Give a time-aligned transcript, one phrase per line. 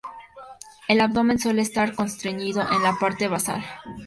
[0.87, 3.63] El abdomen suele estar constreñido en la parte basal.